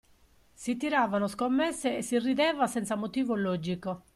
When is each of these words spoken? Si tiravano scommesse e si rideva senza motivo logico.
Si 0.55 0.75
tiravano 0.77 1.27
scommesse 1.27 1.97
e 1.97 2.01
si 2.01 2.17
rideva 2.17 2.65
senza 2.65 2.95
motivo 2.95 3.35
logico. 3.35 4.05